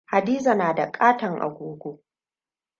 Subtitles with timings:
[0.05, 1.99] Hadiza na da katon agogo.